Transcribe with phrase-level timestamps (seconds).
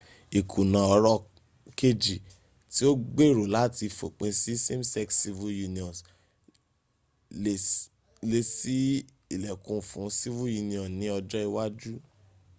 [0.39, 1.17] ìkùnà ọ̀rọ̀
[1.77, 2.15] kejì
[2.73, 5.97] tí ó gbèrò láti fòpin sí same sex civil unions
[8.31, 8.77] lè ṣí
[9.35, 11.93] ìlẹ́kùn fún civil union ní ọjọ ìwájú